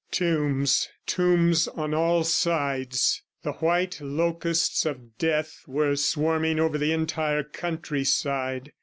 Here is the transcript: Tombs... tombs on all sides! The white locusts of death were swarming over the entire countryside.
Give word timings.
Tombs... 0.09 0.89
tombs 1.05 1.67
on 1.67 1.93
all 1.93 2.23
sides! 2.23 3.21
The 3.43 3.51
white 3.51 4.01
locusts 4.01 4.83
of 4.83 5.15
death 5.19 5.59
were 5.67 5.95
swarming 5.95 6.59
over 6.59 6.79
the 6.79 6.91
entire 6.91 7.43
countryside. 7.43 8.71